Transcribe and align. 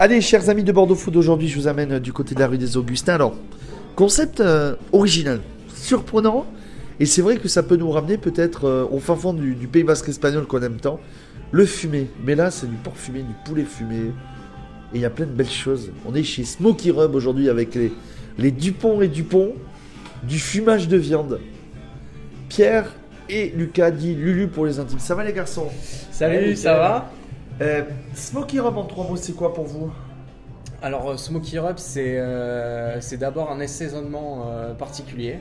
Allez, 0.00 0.20
chers 0.20 0.50
amis 0.50 0.64
de 0.64 0.72
Bordeaux 0.72 0.96
Food, 0.96 1.14
aujourd'hui 1.14 1.46
je 1.46 1.56
vous 1.56 1.68
amène 1.68 1.92
euh, 1.92 2.00
du 2.00 2.12
côté 2.12 2.34
de 2.34 2.40
la 2.40 2.48
rue 2.48 2.58
des 2.58 2.76
Augustins. 2.76 3.14
Alors, 3.14 3.36
concept 3.94 4.40
euh, 4.40 4.74
original, 4.90 5.40
surprenant, 5.72 6.46
et 6.98 7.06
c'est 7.06 7.22
vrai 7.22 7.36
que 7.36 7.46
ça 7.46 7.62
peut 7.62 7.76
nous 7.76 7.92
ramener 7.92 8.18
peut-être 8.18 8.64
euh, 8.64 8.86
au 8.90 8.98
fin 8.98 9.14
fond 9.14 9.32
du, 9.32 9.54
du 9.54 9.68
Pays 9.68 9.84
Basque 9.84 10.08
espagnol 10.08 10.46
qu'on 10.46 10.60
aime 10.62 10.78
tant, 10.78 10.98
le 11.52 11.64
fumé. 11.64 12.08
Mais 12.24 12.34
là, 12.34 12.50
c'est 12.50 12.68
du 12.68 12.74
porc 12.74 12.96
fumé, 12.96 13.20
du 13.20 13.34
poulet 13.44 13.62
fumé, 13.62 14.06
et 14.92 14.96
il 14.96 15.00
y 15.00 15.04
a 15.04 15.10
plein 15.10 15.26
de 15.26 15.30
belles 15.30 15.48
choses. 15.48 15.92
On 16.04 16.14
est 16.16 16.24
chez 16.24 16.42
Smoky 16.42 16.90
Rub 16.90 17.14
aujourd'hui 17.14 17.48
avec 17.48 17.76
les, 17.76 17.92
les 18.36 18.50
Dupont 18.50 19.00
et 19.00 19.06
Dupont, 19.06 19.52
du 20.24 20.40
fumage 20.40 20.88
de 20.88 20.96
viande. 20.96 21.38
Pierre 22.48 22.90
et 23.28 23.52
Lucas 23.56 23.92
dit 23.92 24.16
Lulu 24.16 24.48
pour 24.48 24.66
les 24.66 24.80
intimes. 24.80 24.98
Ça 24.98 25.14
va 25.14 25.22
les 25.22 25.32
garçons? 25.32 25.68
Salut, 26.10 26.34
Salut, 26.34 26.56
ça 26.56 26.74
va? 26.74 27.12
Euh, 27.60 27.84
Smoky 28.14 28.58
Rub 28.58 28.76
en 28.76 28.84
trois 28.84 29.06
mots, 29.06 29.16
c'est 29.16 29.32
quoi 29.34 29.54
pour 29.54 29.64
vous? 29.64 29.92
Alors, 30.82 31.10
euh, 31.10 31.16
Smoky 31.16 31.58
Rub, 31.58 31.78
c'est 31.78 32.18
euh, 32.18 33.00
c'est 33.00 33.16
d'abord 33.16 33.50
un 33.50 33.60
assaisonnement 33.60 34.48
euh, 34.48 34.74
particulier. 34.74 35.38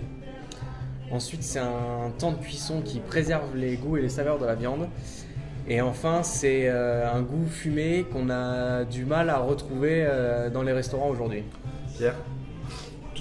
Ensuite, 1.11 1.43
c'est 1.43 1.59
un 1.59 2.11
temps 2.17 2.31
de 2.31 2.37
cuisson 2.37 2.81
qui 2.81 2.99
préserve 2.99 3.55
les 3.55 3.75
goûts 3.77 3.97
et 3.97 4.01
les 4.01 4.09
saveurs 4.09 4.39
de 4.39 4.45
la 4.45 4.55
viande. 4.55 4.87
Et 5.67 5.81
enfin, 5.81 6.23
c'est 6.23 6.67
un 6.67 7.21
goût 7.21 7.45
fumé 7.47 8.05
qu'on 8.11 8.29
a 8.29 8.83
du 8.83 9.05
mal 9.05 9.29
à 9.29 9.37
retrouver 9.37 10.05
dans 10.51 10.63
les 10.63 10.73
restaurants 10.73 11.09
aujourd'hui. 11.09 11.43
Pierre? 11.95 12.15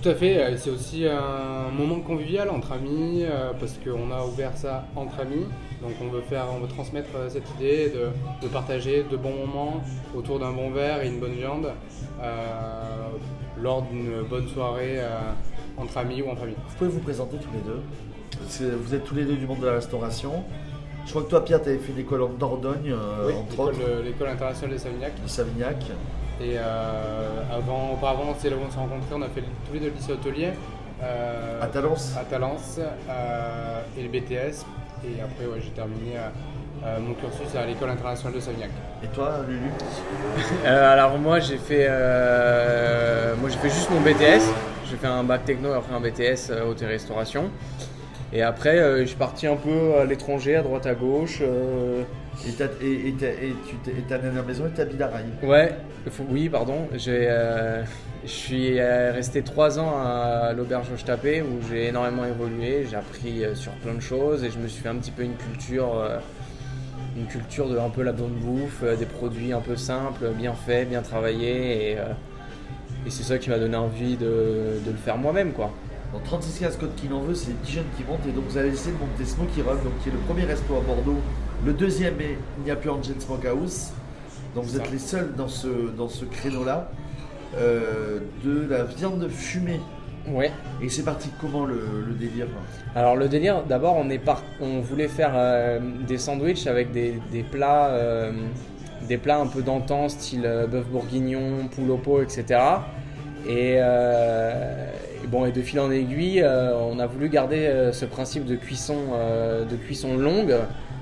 Tout 0.02 0.09
à 0.09 0.15
fait, 0.16 0.37
euh, 0.42 0.56
c'est 0.56 0.70
aussi 0.70 1.06
un 1.06 1.70
moment 1.70 2.01
convivial 2.01 2.51
entre 2.51 2.73
amis 2.73 3.23
euh, 3.23 3.52
parce 3.59 3.79
qu'on 3.79 4.11
a 4.11 4.25
ouvert 4.25 4.56
ça 4.56 4.84
entre 4.97 5.20
amis. 5.20 5.47
Donc 5.80 5.92
on 6.02 6.09
veut 6.09 6.23
faire, 6.23 6.47
on 6.52 6.59
veut 6.59 6.66
transmettre 6.69 7.11
euh, 7.15 7.28
cette 7.28 7.48
idée 7.56 7.91
de, 7.91 8.09
de 8.45 8.48
partager 8.52 9.05
de 9.09 9.16
bons 9.16 9.34
moments 9.47 9.80
autour 10.16 10.41
d'un 10.41 10.51
bon 10.51 10.70
verre 10.73 11.02
et 11.02 11.09
une 11.09 11.20
bonne 11.20 11.34
viande 11.34 11.69
euh, 12.20 13.09
lors 13.61 13.83
d'une 13.83 14.23
bonne 14.28 14.48
soirée 14.48 14.98
euh, 14.98 15.19
entre 15.77 15.97
amis 15.98 16.20
ou 16.23 16.30
en 16.30 16.36
famille. 16.36 16.56
Vous 16.69 16.77
pouvez 16.78 16.91
vous 16.91 17.00
présenter 17.00 17.36
tous 17.36 17.50
les 17.53 17.61
deux 17.61 18.77
Vous 18.77 18.95
êtes 18.95 19.05
tous 19.05 19.14
les 19.14 19.25
deux 19.25 19.36
du 19.36 19.47
monde 19.47 19.61
de 19.61 19.67
la 19.67 19.75
restauration. 19.75 20.42
Je 21.05 21.11
crois 21.11 21.23
que 21.23 21.30
toi, 21.30 21.45
Pierre, 21.45 21.62
tu 21.62 21.69
avais 21.69 21.78
fait 21.78 21.92
une 21.92 21.98
école 21.98 22.23
en 22.23 22.28
Dordogne, 22.28 22.91
euh, 22.92 23.27
Oui, 23.28 23.34
entre 23.34 23.70
l'école 23.73 24.05
l'école 24.05 24.28
internationale 24.28 24.75
de 24.75 24.80
Savignac. 24.80 25.12
de 25.23 25.28
Savignac. 25.28 25.77
Et 26.41 26.56
euh, 26.56 27.42
avant, 27.52 27.92
auparavant, 27.92 28.34
c'est 28.38 28.50
là 28.50 28.56
où 28.56 28.61
on 28.66 28.70
s'est 28.70 28.78
rencontrés, 28.78 29.14
on 29.14 29.22
a 29.22 29.28
fait 29.28 29.42
tous 29.66 29.75
les 29.75 29.80
deux 29.80 29.86
le 29.88 29.92
lycée 29.94 30.12
hôtelier. 30.12 30.48
euh, 31.02 31.62
À 31.62 31.66
Talence 31.66 32.14
à 32.19 32.24
Talence 32.24 32.78
euh, 32.80 33.80
et 33.98 34.02
le 34.02 34.08
BTS. 34.08 34.64
Et 35.05 35.20
après, 35.20 35.47
ouais, 35.47 35.61
j'ai 35.62 35.70
terminé 35.70 36.16
euh, 36.84 36.98
mon 37.00 37.14
cursus 37.14 37.55
à 37.56 37.66
l'école 37.66 37.91
internationale 37.91 38.34
de 38.34 38.41
Savignac. 38.41 38.70
Et 39.05 39.08
toi, 39.08 39.39
Lulu 39.47 39.70
Euh, 40.64 40.92
alors 40.92 41.19
moi, 41.19 41.39
j'ai 41.41 41.58
fait, 41.58 41.86
euh, 41.89 43.34
moi 43.41 43.48
j'ai 43.50 43.58
fait 43.58 43.70
juste 43.70 43.91
mon 43.91 44.00
BTS. 44.00 44.42
J'ai 44.91 44.96
fait 44.96 45.06
un 45.06 45.24
bac 45.24 45.44
techno 45.44 45.72
et 45.72 45.77
après 45.77 45.94
un 45.94 46.00
BTS 46.00 46.50
euh, 46.50 46.64
hôtellerie-restauration. 46.70 47.50
Et 48.33 48.42
après, 48.42 48.78
euh, 48.78 49.00
je 49.02 49.06
suis 49.06 49.16
parti 49.16 49.47
un 49.47 49.56
peu 49.56 49.97
à 50.00 50.05
l'étranger, 50.05 50.56
à 50.56 50.62
droite 50.62 50.86
à 50.86 50.94
gauche. 50.94 51.41
euh, 51.42 52.02
Et, 52.48 52.52
t'as- 52.52 52.64
et, 52.83 53.08
et, 53.08 53.12
t'as- 53.12 53.27
et 53.28 53.55
tu 53.69 53.77
t'es 53.84 53.91
et 53.91 54.02
ta 54.08 54.16
dernière 54.16 54.44
maison 54.44 54.64
est 54.66 54.80
à 54.80 54.84
Bidaraï. 54.86 55.24
Ouais, 55.42 55.72
faut- 56.11 56.24
oui, 56.30 56.48
pardon. 56.48 56.89
J'ai, 56.94 57.27
euh, 57.28 57.83
je 58.24 58.30
suis 58.30 58.80
euh, 58.80 59.12
resté 59.12 59.42
trois 59.42 59.78
ans 59.78 59.92
à 60.02 60.55
l'auberge 60.56 60.86
Tapé 61.05 61.42
où 61.42 61.61
j'ai 61.70 61.89
énormément 61.89 62.24
évolué. 62.24 62.86
J'ai 62.91 62.97
appris 62.97 63.44
euh, 63.44 63.55
sur 63.55 63.72
plein 63.72 63.92
de 63.92 64.00
choses 64.00 64.44
et 64.44 64.50
je 64.50 64.58
me 64.58 64.67
suis 64.67 64.83
fait 64.83 64.89
un 64.89 64.94
petit 64.96 65.11
peu 65.11 65.22
une 65.24 65.36
culture, 65.36 65.94
euh, 65.98 66.19
une 67.19 67.27
culture 67.27 67.69
de 67.69 67.77
un 67.78 67.91
peu 67.91 68.02
la 68.02 68.12
bonne 68.12 68.33
bouffe, 68.41 68.80
euh, 68.83 68.96
des 68.96 69.05
produits 69.06 69.52
un 69.52 69.61
peu 69.61 69.77
simples, 69.77 70.30
bien 70.34 70.55
faits, 70.55 70.89
bien 70.89 71.02
travaillés. 71.02 71.91
Et, 71.92 71.98
euh, 71.98 72.05
et 73.06 73.11
c'est 73.11 73.24
ça 73.24 73.36
qui 73.36 73.50
m'a 73.50 73.58
donné 73.58 73.77
envie 73.77 74.17
de, 74.17 74.80
de 74.86 74.91
le 74.91 74.96
faire 74.96 75.19
moi-même, 75.19 75.52
quoi. 75.52 75.70
Dans 76.12 76.20
36 76.20 76.58
15 76.60 76.77
Code 76.77 76.94
qui 76.94 77.08
n'en 77.08 77.20
veut, 77.20 77.34
c'est 77.34 77.48
les 77.48 77.55
petits 77.55 77.72
jeunes 77.72 77.86
qui 77.96 78.05
montent. 78.05 78.27
Et 78.28 78.32
donc, 78.32 78.44
vous 78.48 78.58
avez 78.58 78.68
essayé 78.68 78.95
de 78.95 78.98
monter 79.00 79.24
Smoky 79.24 79.62
Rub, 79.62 79.83
donc, 79.83 79.92
qui 80.02 80.11
est 80.11 80.12
le 80.12 80.18
premier 80.18 80.45
resto 80.45 80.77
à 80.77 80.80
Bordeaux. 80.80 81.18
Le 81.64 81.73
deuxième 81.73 82.20
est 82.20 82.36
Il 82.58 82.64
n'y 82.64 82.70
a 82.70 82.77
plus 82.77 82.90
Angel 82.90 83.14
Smokehouse. 83.18 83.90
Donc, 84.55 84.64
vous 84.64 84.77
êtes 84.77 84.90
les 84.90 84.98
seuls 84.98 85.33
dans 85.34 85.48
ce, 85.48 85.68
dans 85.96 86.08
ce 86.08 86.24
créneau-là. 86.27 86.90
euh, 87.56 88.20
de 88.45 88.67
la 88.68 88.84
viande 88.84 89.28
fumée. 89.28 89.80
Ouais. 90.28 90.51
Et 90.80 90.89
c'est 90.89 91.02
parti 91.02 91.28
comment 91.40 91.64
le, 91.67 91.80
le 92.06 92.14
délire 92.14 92.46
Alors 92.95 93.17
le 93.17 93.28
délire, 93.28 93.64
d'abord 93.64 93.96
on 93.96 94.08
est 94.08 94.20
par... 94.20 94.42
on 94.61 94.80
voulait 94.80 95.08
faire 95.08 95.33
euh, 95.34 95.80
des 96.06 96.17
sandwichs 96.17 96.67
avec 96.67 96.92
des, 96.92 97.20
des 97.33 97.42
plats, 97.42 97.89
euh, 97.89 98.33
des 99.08 99.18
plats 99.18 99.39
un 99.40 99.48
peu 99.48 99.62
d'antan, 99.62 100.08
style 100.08 100.42
bœuf 100.70 100.86
bourguignon, 100.86 101.68
poule 101.74 101.90
au 101.90 101.96
pot, 101.96 102.22
etc. 102.22 102.61
Et, 103.47 103.77
euh, 103.79 104.86
et 105.23 105.27
bon, 105.27 105.47
et 105.47 105.53
de 105.53 105.63
fil 105.63 105.80
en 105.80 105.91
aiguille, 105.91 106.42
euh, 106.42 106.77
on 106.77 106.98
a 106.98 107.07
voulu 107.07 107.29
garder 107.29 107.67
euh, 107.67 107.92
ce 107.92 108.05
principe 108.05 108.45
de 108.45 108.55
cuisson, 108.55 108.97
de 109.69 109.77
cuisson 109.77 110.17
longue, 110.17 110.55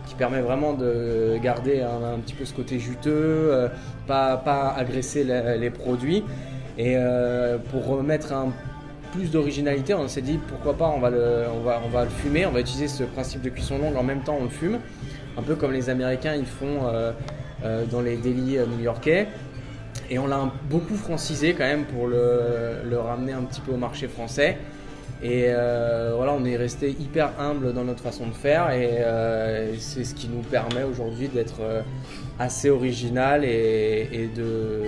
qui 0.06 0.15
permet 0.15 0.41
vraiment 0.41 0.73
de 0.73 1.37
garder 1.43 1.83
un, 1.83 2.19
petit 2.19 2.34
peu 2.34 2.45
ce 2.45 2.55
côté 2.55 2.79
juteux, 2.79 3.69
pas, 4.06 4.37
pas 4.37 4.75
agresser 4.77 5.25
les, 5.25 5.71
produits. 5.71 6.25
Et 6.79 6.97
pour 7.71 7.87
remettre 7.87 8.33
un 8.33 8.53
plus 9.12 9.31
d'originalité, 9.31 9.95
on 9.95 10.09
s'est 10.09 10.23
dit 10.23 10.39
pourquoi 10.49 10.75
pas, 10.75 10.89
on 10.89 11.00
va, 11.00 11.11
le, 11.11 11.45
on, 11.55 11.61
va, 11.61 11.81
on 11.84 11.89
va 11.89 12.05
le 12.05 12.11
fumer, 12.11 12.47
on 12.47 12.53
va 12.53 12.61
utiliser 12.61 12.89
ce 12.89 13.05
principe 13.05 13.43
de 13.43 13.50
cuisson 13.50 13.79
longue 13.79 13.97
en 13.97 14.05
même 14.05 14.21
temps 14.21 14.37
on 14.41 14.45
le 14.45 14.50
fume, 14.50 14.79
un 15.37 15.43
peu 15.43 15.56
comme 15.56 15.73
les 15.73 15.91
Américains 15.91 16.34
ils 16.34 16.47
font 16.47 16.91
dans 17.91 18.00
les 18.00 18.17
délits 18.17 18.59
new-yorkais. 18.77 19.29
Et 20.10 20.19
on 20.19 20.26
l'a 20.26 20.53
beaucoup 20.69 20.97
francisé 20.97 21.54
quand 21.54 21.65
même 21.65 21.84
pour 21.84 22.09
le, 22.09 22.98
ramener 22.98 23.32
un 23.32 23.43
petit 23.43 23.60
peu 23.60 23.71
au 23.72 23.76
marché 23.76 24.09
français. 24.09 24.59
Et 25.22 25.44
euh, 25.48 26.15
voilà, 26.16 26.32
on 26.32 26.44
est 26.44 26.56
resté 26.56 26.91
hyper 26.91 27.38
humble 27.38 27.72
dans 27.72 27.84
notre 27.84 28.03
façon 28.03 28.26
de 28.26 28.32
faire 28.32 28.70
et 28.70 28.88
euh, 29.03 29.76
c'est 29.78 30.04
ce 30.04 30.15
qui 30.15 30.28
nous 30.28 30.41
permet 30.41 30.82
aujourd'hui 30.82 31.28
d'être 31.28 31.60
euh, 31.60 31.82
assez 32.38 32.70
original 32.70 33.44
et, 33.44 34.31
de, 34.34 34.82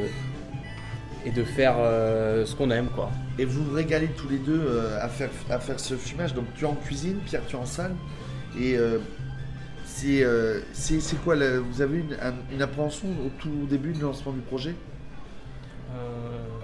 faire 1.44 1.74
ce 2.46 2.54
qu'on 2.56 2.70
aime 2.70 2.88
quoi. 2.94 3.10
Et 3.38 3.44
vous 3.44 3.62
vous 3.62 3.74
régalez 3.74 4.08
tous 4.08 4.28
les 4.28 4.38
deux 4.38 4.62
à, 5.00 5.08
faire, 5.08 5.30
ce 5.76 5.94
fumage. 5.94 6.34
Donc 6.34 6.46
tu 6.56 6.64
es 6.64 6.68
en 6.68 6.74
cuisine, 6.74 7.18
Pierre 7.26 7.42
tu 7.46 7.54
es 7.54 7.58
en 7.58 7.66
salle. 7.66 7.92
Et 8.58 8.76
c'est 9.84 11.22
quoi 11.22 11.36
Vous 11.36 11.82
avez 11.82 11.98
une, 11.98 12.14
un- 12.14 12.54
une 12.54 12.62
appréhension 12.62 13.08
au 13.24 13.28
tout 13.38 13.66
début 13.68 13.92
du 13.92 14.00
lancement 14.00 14.32
du 14.32 14.40
projet? 14.40 14.74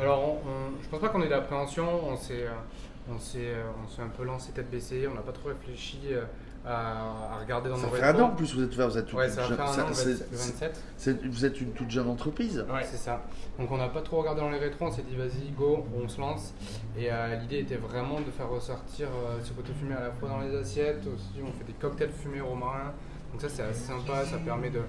Alors, 0.01 0.23
on- 0.23 0.49
on- 0.49 0.83
je 0.83 0.89
pense 0.89 1.01
pas 1.01 1.09
qu'on 1.09 1.23
ait 1.23 1.29
d'appréhension. 1.29 1.85
On 2.09 2.17
s'est, 2.17 2.45
euh, 2.45 2.51
on 3.11 3.19
s'est, 3.19 3.39
euh, 3.55 3.63
on 3.85 3.89
s'est 3.89 4.03
un 4.03 4.09
peu 4.09 4.25
lancé 4.25 4.53
tête 4.53 4.71
baissée. 4.71 5.07
On 5.11 5.15
n'a 5.15 5.23
pas 5.23 5.33
trop 5.33 5.49
réfléchi 5.49 5.99
euh, 6.11 6.23
à, 6.67 7.35
à 7.35 7.39
regarder 7.41 7.69
dans 7.71 7.77
Ça 7.77 7.87
nos 7.87 7.93
fait 7.93 8.03
un 8.03 8.21
an 8.21 8.27
en 8.27 8.31
plus 8.31 8.55
vous 8.55 8.63
êtes 8.63 8.75
ouvert, 8.75 8.89
vous 8.89 8.99
êtes 8.99 9.07
toute 9.07 9.19
Ouais, 9.19 9.29
ça 9.29 9.43
va 9.43 9.49
jeune- 9.49 9.57
faire 9.57 9.67
un 9.69 9.73
ça- 9.73 9.85
an, 9.85 9.89
le 9.89 9.95
c'est- 9.95 10.05
27. 10.11 10.29
le 10.31 10.37
c'est- 10.37 10.51
27. 10.53 10.83
c'est- 10.97 11.27
Vous 11.27 11.45
êtes 11.45 11.61
une 11.61 11.71
toute 11.73 11.91
jeune 11.91 12.09
entreprise. 12.09 12.65
Ouais, 12.73 12.83
c'est 12.85 12.97
ça. 12.97 13.23
Donc 13.59 13.71
on 13.71 13.77
n'a 13.79 13.89
pas 13.89 14.03
trop 14.03 14.19
regardé 14.19 14.41
dans 14.41 14.51
les 14.51 14.59
rétros, 14.59 14.87
on 14.87 14.91
s'est 14.91 15.03
dit 15.03 15.17
vas-y, 15.17 15.51
go, 15.57 15.87
on 15.97 16.09
se 16.09 16.21
lance. 16.21 16.53
Et 16.99 17.11
euh, 17.11 17.37
l'idée 17.37 17.61
était 17.61 17.77
vraiment 17.77 18.21
de 18.21 18.31
faire 18.31 18.49
ressortir 18.51 19.09
euh, 19.09 19.39
ce 19.43 19.53
côté 19.53 19.73
fumé 19.73 19.95
à 19.95 20.01
la 20.01 20.11
fois 20.11 20.29
dans 20.29 20.41
les 20.41 20.55
assiettes, 20.55 21.07
aussi 21.07 21.41
on 21.43 21.53
fait 21.53 21.65
des 21.65 21.73
cocktails 21.75 22.11
fumés 22.11 22.41
romarin. 22.41 22.93
Donc 23.33 23.41
ça 23.41 23.49
c'est 23.49 23.63
assez 23.63 23.87
sympa, 23.87 24.25
ça 24.25 24.37
permet 24.39 24.71
de, 24.71 24.81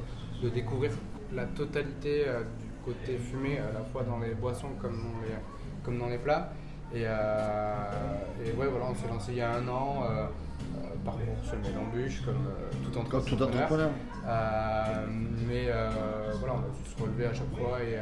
de 0.43 0.49
découvrir 0.49 0.91
la 1.33 1.45
totalité 1.45 2.25
euh, 2.27 2.39
du 2.59 2.67
côté 2.85 3.17
fumé 3.17 3.59
à 3.59 3.71
la 3.77 3.83
fois 3.85 4.03
dans 4.03 4.19
les 4.19 4.33
boissons 4.33 4.69
comme 4.81 4.97
dans 4.97 5.21
les, 5.21 5.35
comme 5.83 5.97
dans 5.99 6.07
les 6.07 6.17
plats. 6.17 6.51
Et, 6.93 7.03
euh, 7.05 7.83
et 8.43 8.51
ouais 8.57 8.67
voilà, 8.67 8.85
on 8.91 8.95
s'est 8.95 9.07
lancé 9.07 9.31
il 9.33 9.37
y 9.37 9.41
a 9.41 9.55
un 9.55 9.67
an. 9.67 10.03
parcours 11.05 11.23
semé 11.43 11.69
d'embûches 11.73 12.21
comme 12.25 12.35
euh, 12.47 12.71
tout 12.83 12.91
Comme 12.91 13.01
entrepreneur. 13.21 13.37
tout 13.37 13.43
entrepreneur. 13.43 13.89
Euh, 14.27 15.05
mais 15.47 15.65
euh, 15.69 15.89
voilà, 16.39 16.55
on 16.55 16.57
a 16.59 16.83
dû 16.83 16.89
se 16.89 17.01
relever 17.01 17.25
à 17.27 17.33
chaque 17.33 17.55
fois 17.57 17.79
et, 17.81 17.93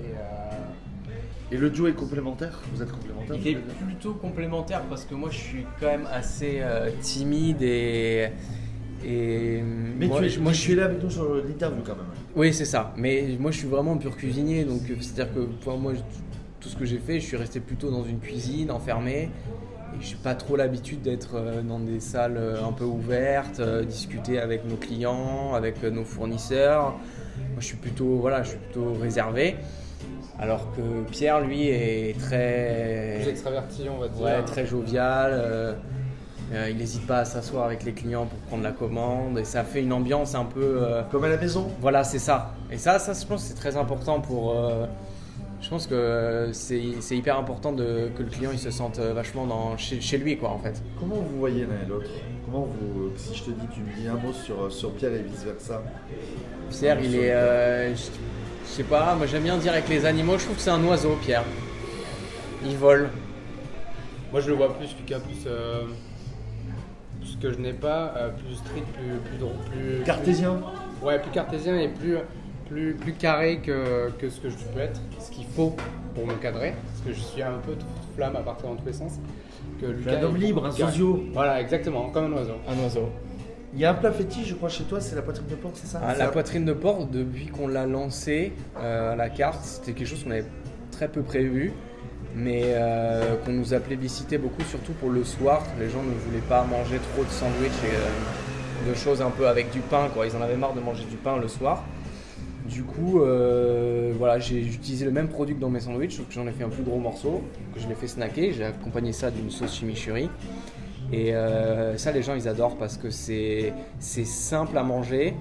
et, 0.00 0.04
euh, 0.14 1.50
Et 1.50 1.56
le 1.56 1.70
duo 1.70 1.88
est 1.88 1.94
complémentaire? 1.94 2.60
Vous 2.72 2.82
êtes 2.82 2.92
complémentaire 2.92 3.36
Il 3.36 3.48
est 3.48 3.54
plutôt 3.56 4.14
complémentaire 4.14 4.82
parce 4.82 5.04
que 5.04 5.14
moi 5.14 5.30
je 5.30 5.38
suis 5.38 5.66
quand 5.80 5.86
même 5.86 6.06
assez 6.12 6.60
euh, 6.60 6.90
timide 7.00 7.62
et. 7.62 8.28
Et 9.06 9.62
Mais 9.98 10.06
moi, 10.06 10.18
tu, 10.20 10.24
es, 10.26 10.28
je- 10.28 10.40
moi, 10.40 10.52
je 10.52 10.56
tu 10.58 10.62
suis 10.64 10.74
là 10.74 10.84
avec 10.86 11.02
nous 11.02 11.10
sur 11.10 11.34
l'interview 11.34 11.82
quand 11.84 11.96
même. 11.96 12.04
Oui, 12.36 12.52
c'est 12.52 12.64
ça. 12.64 12.92
Mais 12.96 13.36
moi, 13.38 13.50
je 13.50 13.58
suis 13.58 13.68
vraiment 13.68 13.92
un 13.92 13.96
pur 13.98 14.16
cuisinier. 14.16 14.64
Donc, 14.64 14.82
euh, 14.90 14.94
c'est-à-dire 15.00 15.34
que 15.34 15.40
pour 15.40 15.78
moi, 15.78 15.94
je- 15.94 16.00
tout 16.60 16.68
ce 16.68 16.76
que 16.76 16.84
j'ai 16.84 16.98
fait, 16.98 17.20
je 17.20 17.26
suis 17.26 17.36
resté 17.36 17.60
plutôt 17.60 17.90
dans 17.90 18.04
une 18.04 18.18
cuisine 18.18 18.70
enfermée. 18.70 19.30
Et 19.98 20.02
je 20.04 20.10
n'ai 20.10 20.20
pas 20.22 20.34
trop 20.34 20.56
l'habitude 20.56 21.00
d'être 21.02 21.36
euh, 21.36 21.62
dans 21.62 21.78
des 21.80 22.00
salles 22.00 22.36
euh, 22.36 22.64
un 22.64 22.72
peu 22.72 22.84
ouvertes, 22.84 23.60
discuter 23.86 24.38
avec 24.38 24.64
nos 24.68 24.76
clients, 24.76 25.54
avec 25.54 25.82
nos 25.82 26.04
fournisseurs. 26.04 26.94
Moi, 27.38 27.60
je 27.60 27.64
suis 27.66 27.76
plutôt, 27.76 28.16
voilà, 28.16 28.42
je 28.42 28.50
suis 28.50 28.58
plutôt 28.58 28.92
réservé. 29.00 29.56
Alors 30.40 30.68
que 30.76 31.10
Pierre, 31.10 31.40
lui, 31.40 31.66
est 31.68 32.16
très, 32.18 33.16
plus 33.22 33.30
extraverti, 33.30 33.86
on 33.90 33.98
va 33.98 34.08
dire. 34.08 34.22
ouais, 34.22 34.44
très 34.44 34.66
jovial. 34.66 35.30
euh, 35.34 35.74
il 36.52 36.76
n'hésite 36.76 37.06
pas 37.06 37.18
à 37.18 37.24
s'asseoir 37.24 37.64
avec 37.64 37.84
les 37.84 37.92
clients 37.92 38.26
pour 38.26 38.38
prendre 38.40 38.62
la 38.62 38.72
commande. 38.72 39.38
Et 39.38 39.44
ça 39.44 39.64
fait 39.64 39.82
une 39.82 39.92
ambiance 39.92 40.34
un 40.34 40.44
peu. 40.44 40.60
euh, 40.82 41.02
Comme 41.10 41.24
à 41.24 41.28
la 41.28 41.36
maison 41.36 41.70
voilà, 41.80 42.04
c'est 42.04 42.18
ça. 42.18 42.54
Et 42.70 42.78
ça, 42.78 42.98
ça, 42.98 43.12
je 43.12 43.26
pense 43.26 43.42
que 43.42 43.48
c'est 43.48 43.54
très 43.54 43.76
important 43.76 44.20
pour, 44.20 44.52
euh, 44.56 44.86
Je 45.60 45.68
pense 45.68 45.86
que 45.86 45.94
euh, 45.94 46.52
c'est 46.52 46.82
c'est 47.00 47.16
hyper 47.16 47.36
important 47.36 47.72
de, 47.72 48.10
que 48.16 48.22
le 48.22 48.30
client 48.30 48.50
il 48.52 48.58
se 48.60 48.70
sente 48.70 48.98
euh, 48.98 49.12
vachement 49.12 49.44
dans, 49.46 49.76
chez, 49.76 50.00
chez 50.00 50.16
lui 50.18 50.38
quoi 50.38 50.50
en 50.50 50.58
fait. 50.58 50.80
Comment 51.00 51.16
vous 51.16 51.38
voyez 51.38 51.62
l'un 51.66 51.84
et 51.84 51.88
l'autre? 51.88 52.10
Comment 52.44 52.66
vous, 52.66 53.10
si 53.16 53.34
je 53.36 53.42
te 53.44 53.50
dis, 53.50 53.66
tu 53.74 53.80
me 53.80 53.92
dis 54.00 54.08
un 54.08 54.14
mot 54.14 54.32
sur, 54.32 54.72
sur 54.72 54.92
Pierre 54.92 55.12
et 55.12 55.22
vice 55.22 55.44
versa 55.44 55.82
Pierre 56.70 56.98
il 57.02 57.14
est, 57.16 57.32
euh, 57.32 57.94
je 57.94 58.02
je 58.64 58.70
sais 58.70 58.82
pas, 58.84 59.14
moi 59.16 59.26
j'aime 59.26 59.42
bien 59.42 59.56
dire 59.58 59.72
avec 59.72 59.88
les 59.88 60.04
animaux, 60.06 60.38
je 60.38 60.44
trouve 60.44 60.56
que 60.56 60.62
c'est 60.62 60.70
un 60.70 60.84
oiseau 60.84 61.16
Pierre. 61.22 61.44
Il 62.64 62.76
vole. 62.76 63.08
Moi, 64.30 64.40
je 64.42 64.50
le 64.50 64.56
vois 64.56 64.74
plus 64.76 64.94
Lucas, 64.98 65.20
plus, 65.20 65.44
euh, 65.46 65.82
que 67.36 67.52
je 67.52 67.58
n'ai 67.58 67.72
pas, 67.72 68.14
euh, 68.16 68.30
plus 68.30 68.54
street, 68.56 68.82
plus, 68.94 69.18
plus 69.28 69.38
drôle, 69.38 69.54
plus. 69.70 70.02
Cartésien 70.04 70.54
plus- 71.00 71.06
ouais, 71.06 71.18
plus 71.20 71.30
cartésien 71.30 71.76
et 71.78 71.88
plus, 71.88 72.16
plus, 72.68 72.94
plus 72.94 73.12
carré 73.12 73.58
que, 73.60 74.10
que 74.18 74.28
ce 74.28 74.40
que 74.40 74.48
je 74.50 74.56
peux 74.56 74.80
être, 74.80 75.00
ce 75.20 75.30
qu'il 75.30 75.46
faut 75.46 75.74
pour 76.14 76.26
me 76.26 76.34
cadrer, 76.34 76.74
parce 76.86 77.00
que 77.06 77.12
je 77.12 77.20
suis 77.20 77.42
un 77.42 77.58
peu 77.64 77.72
toute 77.72 77.86
flamme 78.16 78.36
à 78.36 78.40
partir 78.40 78.68
dans 78.68 78.76
tous 78.76 78.86
les 78.86 78.92
sens. 78.92 79.18
Que 79.80 79.86
Lucas 79.86 80.18
un 80.18 80.22
homme 80.24 80.36
libre, 80.36 80.64
un 80.66 80.72
sosio. 80.72 81.22
Voilà, 81.32 81.60
exactement, 81.60 82.10
comme 82.10 82.32
un 82.32 82.36
oiseau. 82.36 82.54
Un 82.68 82.82
oiseau. 82.82 83.08
Il 83.74 83.80
y 83.80 83.84
a 83.84 83.90
un 83.90 83.94
plat 83.94 84.10
fétiche, 84.10 84.48
je 84.48 84.54
crois, 84.54 84.70
chez 84.70 84.84
toi, 84.84 85.00
c'est 85.00 85.14
la 85.14 85.22
poitrine 85.22 85.46
de 85.46 85.54
porc, 85.54 85.72
c'est 85.74 85.86
ça? 85.86 86.00
Ah, 86.02 86.14
la 86.16 86.28
poitrine 86.28 86.64
de 86.64 86.72
porc, 86.72 87.06
depuis 87.06 87.46
qu'on 87.46 87.68
l'a 87.68 87.86
lancé 87.86 88.52
euh, 88.78 89.12
à 89.12 89.16
la 89.16 89.28
carte, 89.28 89.62
c'était 89.62 89.92
quelque 89.92 90.08
chose 90.08 90.24
qu'on 90.24 90.30
avait 90.30 90.46
très 90.90 91.06
peu 91.08 91.22
prévu, 91.22 91.72
mais 92.34 92.62
euh, 92.66 93.36
qu'on 93.44 93.52
nous 93.52 93.74
a 93.74 93.80
plébiscité 93.80 94.38
beaucoup, 94.38 94.62
surtout 94.62 94.92
pour 94.92 95.10
le 95.10 95.24
soir. 95.24 95.64
Les 95.78 95.88
gens 95.88 96.02
ne 96.02 96.12
voulaient 96.12 96.46
pas 96.48 96.64
manger 96.64 96.98
trop 97.12 97.24
de 97.24 97.30
sandwich 97.30 97.72
et 97.84 97.94
euh, 97.94 98.90
de 98.90 98.94
choses 98.94 99.22
un 99.22 99.30
peu 99.30 99.48
avec 99.48 99.70
du 99.70 99.80
pain, 99.80 100.08
quoi. 100.12 100.26
Ils 100.26 100.36
en 100.36 100.42
avaient 100.42 100.56
marre 100.56 100.74
de 100.74 100.80
manger 100.80 101.04
du 101.04 101.16
pain 101.16 101.36
le 101.38 101.48
soir. 101.48 101.84
Du 102.66 102.82
coup, 102.84 103.22
euh, 103.22 104.12
voilà, 104.16 104.38
j'ai 104.38 104.60
utilisé 104.60 105.04
le 105.04 105.10
même 105.10 105.28
produit 105.28 105.54
que 105.54 105.60
dans 105.60 105.70
mes 105.70 105.80
sandwichs, 105.80 106.16
sauf 106.16 106.26
que 106.26 106.34
j'en 106.34 106.46
ai 106.46 106.52
fait 106.52 106.64
un 106.64 106.68
plus 106.68 106.82
gros 106.82 106.98
morceau, 106.98 107.42
que 107.74 107.80
je 107.80 107.88
l'ai 107.88 107.94
fait 107.94 108.08
snacker. 108.08 108.52
J'ai 108.52 108.64
accompagné 108.64 109.12
ça 109.12 109.30
d'une 109.30 109.50
sauce 109.50 109.74
chimichurri. 109.74 110.28
Et 111.10 111.32
ça, 111.96 112.12
les 112.12 112.22
gens, 112.22 112.34
ils 112.34 112.46
adorent 112.46 112.76
parce 112.76 112.98
que 112.98 113.08
c'est 113.08 113.72
simple 113.98 114.76
à 114.76 114.82
manger. 114.82 115.34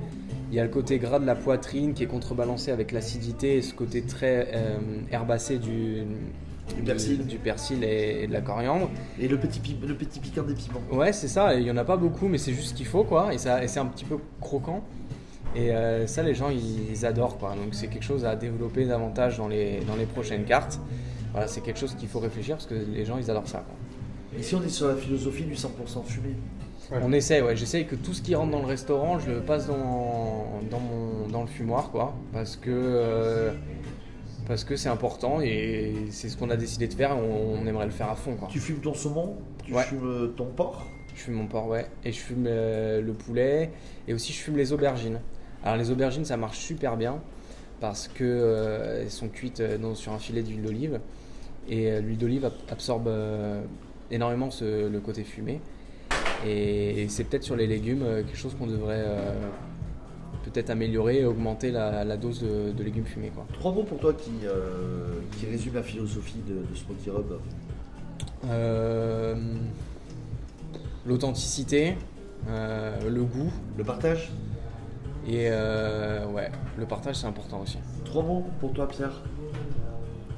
Il 0.50 0.56
y 0.56 0.62
a 0.62 0.64
le 0.64 0.70
côté 0.70 0.98
gras 0.98 1.20
de 1.20 1.26
la 1.26 1.36
poitrine 1.36 1.94
qui 1.94 2.04
est 2.04 2.08
contrebalancé 2.08 2.72
avec 2.72 2.94
l'acidité 2.94 3.58
et 3.58 3.62
ce 3.62 3.74
côté 3.74 4.04
très 4.04 4.48
herbacé 5.12 5.58
du, 5.58 6.06
Du 6.76 6.84
persil. 6.84 7.26
du 7.26 7.38
persil 7.38 7.84
et, 7.84 8.24
et 8.24 8.28
de 8.28 8.34
la 8.34 8.42
coriandre. 8.42 8.90
Et 9.20 9.28
le 9.28 9.38
petit, 9.40 9.60
pi- 9.60 9.78
le 9.88 9.96
petit 9.96 10.20
piquant 10.20 10.44
des 10.44 10.54
piments. 10.54 10.82
Ouais, 10.92 11.14
c'est 11.14 11.28
ça. 11.28 11.56
Il 11.56 11.66
y 11.66 11.72
en 11.72 11.78
a 11.78 11.84
pas 11.86 11.98
beaucoup, 11.98 12.28
mais 12.28 12.38
c'est 12.38 12.54
juste 12.54 12.70
ce 12.70 12.74
qu'il 12.74 12.86
faut, 12.86 13.04
quoi. 13.04 13.34
Et, 13.34 13.38
ça, 13.38 13.64
et 13.64 13.68
c'est 13.68 13.80
un 13.80 13.86
petit 13.86 14.06
peu 14.06 14.18
croquant. 14.42 14.84
Et 15.56 15.72
euh, 15.72 16.06
ça, 16.08 16.24
les 16.24 16.36
gens, 16.36 16.50
ils, 16.50 16.92
ils 16.92 17.06
adorent, 17.06 17.38
quoi. 17.38 17.52
Donc 17.56 17.74
c'est 17.74 17.88
quelque 17.88 18.04
chose 18.04 18.26
à 18.26 18.36
développer 18.36 18.86
davantage 18.86 19.38
dans 19.38 19.48
les, 19.48 19.80
dans 19.88 19.96
les 19.96 20.06
prochaines 20.06 20.44
cartes. 20.44 20.80
Voilà, 21.32 21.48
c'est 21.48 21.62
quelque 21.62 21.80
chose 21.80 21.96
qu'il 21.96 22.08
faut 22.10 22.20
réfléchir 22.20 22.56
parce 22.58 22.68
que 22.68 22.76
les 22.76 23.06
gens, 23.06 23.18
ils 23.18 23.30
adorent 23.32 23.48
ça, 23.48 23.60
quoi. 23.68 24.40
Ici, 24.40 24.56
on 24.56 24.62
est 24.64 24.70
sur 24.70 24.88
la 24.90 24.96
philosophie 24.96 25.46
du 25.46 25.54
100% 25.56 25.68
fumé? 26.06 26.30
Ouais. 26.92 27.00
On 27.02 27.12
essaie, 27.12 27.42
ouais. 27.42 27.56
J'essaye 27.56 27.86
que 27.86 27.96
tout 27.96 28.14
ce 28.14 28.22
qui 28.22 28.36
rentre 28.36 28.52
dans 28.52 28.60
le 28.62 28.66
restaurant, 28.68 29.20
je 29.20 29.32
le 29.32 29.40
passe 29.42 29.68
dans, 29.68 30.48
dans, 30.70 30.80
mon, 30.80 31.28
dans 31.30 31.42
le 31.42 31.48
fumoir, 31.48 31.92
quoi. 31.92 32.14
Parce 32.34 32.56
que 32.56 32.70
euh, 32.70 33.52
parce 34.48 34.64
que 34.64 34.76
c'est 34.76 34.90
important 34.90 35.42
et 35.42 35.94
c'est 36.10 36.30
ce 36.30 36.38
qu'on 36.38 36.50
a 36.50 36.56
décidé 36.58 36.88
de 36.88 36.94
faire. 36.94 37.12
et 37.12 37.16
On, 37.16 37.54
on 37.62 37.66
aimerait 37.68 37.86
le 37.86 37.92
faire 37.92 38.10
à 38.10 38.16
fond, 38.16 38.36
quoi. 38.36 38.48
Tu 38.52 38.60
fumes 38.60 38.80
ton 38.80 38.94
saumon, 38.94 39.36
tu 39.66 39.74
Ouais. 39.74 39.84
fumes 39.84 40.06
euh, 40.06 40.28
ton 40.28 40.46
porc. 40.46 40.86
Je 41.16 41.22
fume 41.22 41.34
mon 41.36 41.48
porc, 41.48 41.68
ouais. 41.68 41.86
Et 42.06 42.12
je 42.12 42.20
fume 42.20 42.46
euh, 42.48 43.02
le 43.02 43.14
poulet. 43.14 43.72
Et 44.08 44.14
aussi, 44.14 44.32
je 44.34 44.40
fume 44.40 44.56
les 44.58 44.72
aubergines. 44.72 45.20
Alors, 45.64 45.78
les 45.78 45.92
aubergines, 45.92 46.24
ça 46.26 46.38
marche 46.38 46.60
super 46.60 46.96
bien 46.96 47.20
parce 47.82 48.08
que 48.08 48.24
euh, 48.24 49.02
elles 49.02 49.12
sont 49.12 49.28
cuites 49.28 49.60
euh, 49.60 49.78
dans- 49.78 49.96
sur 49.96 50.14
un 50.14 50.20
filet 50.20 50.44
d'huile 50.44 50.62
d'olive. 50.64 51.00
Et 51.70 51.92
euh, 51.92 52.00
l'huile 52.00 52.18
d'olive 52.18 52.46
ab- 52.46 52.54
absorbe 52.70 53.10
énormément 54.12 54.50
ce- 54.52 54.88
le 54.88 55.00
côté 55.00 55.24
fumé. 55.24 55.60
Et, 56.46 57.02
et 57.04 57.10
c'est 57.10 57.24
peut-être 57.26 57.44
sur 57.44 57.56
les 57.56 57.68
légumes 57.68 58.06
quelque 58.26 58.38
chose 58.38 58.56
qu'on 58.58 58.68
devrait 58.68 59.04
peut-être 60.44 60.70
améliorer 60.70 61.20
et 61.22 61.26
augmenter 61.26 61.72
la, 61.72 62.04
la 62.04 62.18
dose 62.18 62.42
de, 62.42 62.72
de 62.72 62.84
légumes 62.84 63.06
fumés. 63.06 63.32
Quoi. 63.34 63.46
Trois 63.54 63.72
mots 63.74 63.84
pour 63.84 64.00
toi 64.00 64.14
qui, 64.14 64.32
euh, 64.46 65.20
qui 65.38 65.46
résument 65.46 65.76
la 65.76 65.84
philosophie 65.84 66.42
de, 66.48 66.56
de 66.70 66.76
Smoky 66.76 67.10
Rub. 67.10 67.40
Euh, 68.46 69.36
L'authenticité, 71.06 71.96
euh, 72.50 73.10
le 73.10 73.24
goût 73.24 73.52
Le 73.78 73.84
partage 73.84 74.32
et 75.28 75.48
euh, 75.50 76.26
ouais, 76.28 76.50
le 76.78 76.86
partage 76.86 77.16
c'est 77.16 77.28
important 77.28 77.62
aussi. 77.62 77.78
Trois 78.06 78.24
mots 78.24 78.46
pour 78.60 78.72
toi, 78.74 78.88
Pierre. 78.88 79.22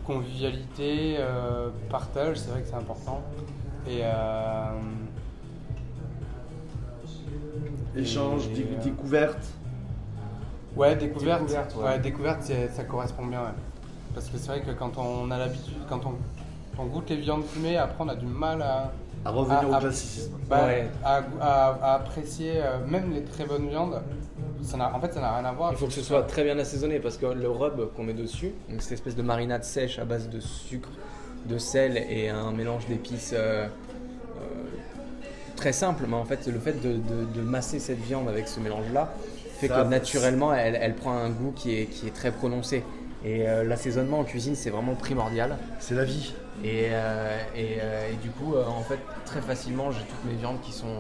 Convivialité, 0.06 1.18
euh, 1.20 1.70
partage, 1.90 2.38
c'est 2.38 2.50
vrai 2.50 2.62
que 2.62 2.68
c'est 2.68 2.74
important. 2.76 3.22
Et 3.88 4.00
euh, 4.02 4.80
Échange, 7.96 8.48
Et, 8.48 8.62
euh, 8.62 8.84
découverte. 8.84 9.48
Ouais, 10.80 10.96
découverte. 10.96 11.42
Découverte, 11.42 11.76
ouais. 11.78 11.84
ouais. 11.84 12.00
découverte, 12.00 12.42
c'est- 12.42 12.70
ça 12.70 12.84
correspond 12.84 13.26
bien. 13.26 13.40
ouais. 13.42 13.48
Parce 14.14 14.28
que 14.30 14.38
c'est 14.38 14.48
vrai 14.48 14.62
que 14.62 14.72
quand 14.72 14.98
on 14.98 15.30
a 15.32 15.38
l'habitude, 15.38 15.76
quand 15.90 16.02
on, 16.06 16.82
on 16.82 16.86
goûte 16.86 17.10
les 17.10 17.18
viandes 17.18 17.44
fumées, 17.46 17.78
après 17.78 18.04
on 18.04 18.10
a 18.10 18.16
du 18.16 18.26
mal 18.26 18.62
à, 18.62 18.92
À 19.26 19.30
revenir 19.32 19.70
au 19.70 19.78
classicisme. 19.80 20.34
bah, 20.50 20.66
Ouais. 20.66 20.88
à, 21.04 21.22
à- 21.42 21.78
à 21.82 21.94
apprécier 21.96 22.54
euh, 22.58 22.80
même 22.88 23.12
les 23.14 23.24
très 23.24 23.46
bonnes 23.46 23.68
viandes. 23.70 24.02
Ça 24.62 24.78
n'a- 24.78 24.94
en 24.94 25.00
fait, 25.00 25.14
ça 25.14 25.22
n'a 25.22 25.36
rien 25.38 25.46
à 25.46 25.52
voir. 25.54 25.72
Il 25.72 25.78
faut 25.78 25.88
que 25.88 25.94
ce 25.94 26.02
soit 26.02 26.24
très 26.24 26.44
bien 26.44 26.58
assaisonné 26.60 27.00
parce 27.00 27.18
que 27.18 27.28
le 27.28 27.50
rub 27.50 27.94
qu'on 27.96 28.04
met 28.04 28.14
dessus, 28.14 28.52
donc 28.70 28.82
cette 28.82 28.94
espèce 28.94 29.16
de 29.16 29.22
marinade 29.22 29.64
sèche 29.64 30.00
à 30.00 30.06
base 30.06 30.28
de 30.30 30.40
sucre, 30.40 30.90
de 31.46 31.58
sel 31.58 31.98
et 31.98 32.30
un 32.30 32.52
mélange 32.52 32.86
d'épices 32.88 33.34
euh, 33.38 33.68
très 35.60 35.74
simple, 35.74 36.06
mais 36.08 36.16
en 36.16 36.26
fait 36.26 36.48
le 36.48 36.60
fait 36.60 36.82
de, 36.82 36.94
de- 36.94 37.26
de 37.36 37.42
masser 37.42 37.80
cette 37.80 38.00
viande 38.00 38.28
avec 38.30 38.48
ce 38.48 38.60
mélange-là 38.60 39.14
fait 39.60 39.68
Ça- 39.68 39.84
que 39.84 39.88
naturellement 39.90 40.54
elle, 40.54 40.78
elle 40.82 40.96
prend 40.96 41.12
un 41.18 41.30
goût 41.30 41.52
qui 41.56 41.76
est, 41.78 41.86
qui 41.86 42.08
est 42.08 42.16
très 42.16 42.32
prononcé. 42.32 42.84
Et 43.26 43.48
euh, 43.50 43.66
l'assaisonnement 43.66 44.20
en 44.20 44.24
cuisine 44.24 44.56
c'est 44.56 44.70
vraiment 44.70 44.96
primordial. 44.96 45.58
C'est 45.80 45.96
la 45.96 46.06
vie. 46.06 46.34
Et, 46.64 46.88
euh, 46.92 47.38
et, 47.56 47.78
euh, 47.82 48.12
et 48.12 48.16
du 48.18 48.30
coup, 48.32 48.54
en 48.58 48.82
fait, 48.84 49.00
très 49.26 49.40
facilement, 49.42 49.92
j'ai 49.92 50.00
toutes 50.02 50.26
mes 50.30 50.38
viandes 50.38 50.60
qui 50.62 50.74
sont, 50.74 50.96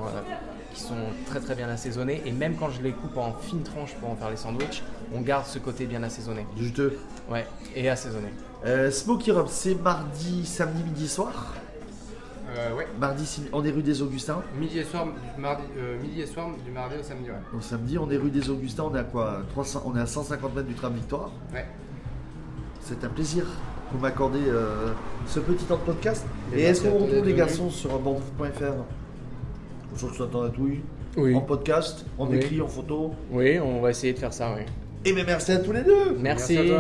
qui 0.73 0.81
sont 0.81 0.95
très 1.25 1.41
très 1.41 1.53
bien 1.55 1.67
assaisonnées. 1.69 2.21
Et 2.25 2.31
même 2.31 2.55
quand 2.55 2.69
je 2.69 2.81
les 2.81 2.91
coupe 2.91 3.17
en 3.17 3.33
fines 3.33 3.63
tranches 3.63 3.93
pour 3.95 4.09
en 4.09 4.15
faire 4.15 4.29
les 4.29 4.37
sandwichs, 4.37 4.83
on 5.13 5.19
garde 5.21 5.45
ce 5.45 5.59
côté 5.59 5.85
bien 5.85 6.01
assaisonné. 6.03 6.45
Juteux. 6.57 6.97
Ouais, 7.29 7.45
et 7.75 7.89
assaisonné. 7.89 8.29
Smoky 8.91 9.31
Rub, 9.31 9.47
c'est 9.49 9.75
mardi, 9.75 10.45
samedi, 10.45 10.81
midi, 10.83 11.07
soir. 11.09 11.53
Euh, 12.57 12.75
ouais. 12.75 12.87
Mardi, 12.99 13.41
on 13.53 13.63
est 13.63 13.69
rue 13.71 13.83
des 13.83 14.01
Augustins. 14.01 14.41
Midi 14.59 14.79
et 14.79 14.83
soir, 14.83 15.05
du 15.05 15.41
mardi, 15.41 15.63
euh, 15.77 15.99
midi 16.01 16.21
et 16.21 16.25
soir, 16.25 16.47
du 16.65 16.71
mardi 16.71 16.95
au 16.99 17.03
samedi, 17.03 17.29
ouais. 17.29 17.35
Donc 17.53 17.63
samedi, 17.63 17.97
on 17.97 18.09
est 18.09 18.17
rue 18.17 18.31
des 18.31 18.49
Augustins. 18.49 18.83
On 18.91 18.95
est 18.95 18.99
à 18.99 19.03
quoi 19.03 19.41
300, 19.51 19.83
On 19.85 19.95
est 19.95 20.01
à 20.01 20.05
150 20.05 20.55
mètres 20.55 20.67
du 20.67 20.73
tram 20.73 20.93
Victoire. 20.93 21.31
Ouais. 21.53 21.65
C'est 22.81 23.03
un 23.03 23.09
plaisir 23.09 23.43
que 23.43 23.95
vous 23.95 23.99
m'accordez 23.99 24.39
euh, 24.47 24.93
ce 25.27 25.39
petit 25.39 25.65
temps 25.65 25.75
de 25.77 25.81
podcast. 25.81 26.25
Et 26.53 26.59
Et 26.59 26.63
est-ce 26.63 26.81
qu'on 26.83 26.89
à 26.89 27.03
retrouve 27.03 27.25
les 27.25 27.33
garçons 27.33 27.69
sur 27.69 27.97
bordeaux.fr 27.99 29.97
Sur 29.97 30.07
le 30.11 30.21
internet, 30.25 30.53
oui. 30.59 30.81
Oui. 31.17 31.35
En 31.35 31.41
podcast, 31.41 32.05
en 32.17 32.27
Oui. 32.27 32.37
écrit, 32.37 32.61
en 32.61 32.67
photo. 32.67 33.13
Oui, 33.31 33.59
on 33.59 33.81
va 33.81 33.89
essayer 33.91 34.13
de 34.13 34.19
faire 34.19 34.33
ça, 34.33 34.53
oui. 34.55 34.63
Et 35.05 35.13
bien 35.13 35.23
merci 35.25 35.51
à 35.53 35.59
tous 35.59 35.71
les 35.71 35.81
deux 35.81 36.15
Merci. 36.19 36.53
Merci 36.55 36.57
à 36.57 36.63
toi. 36.65 36.77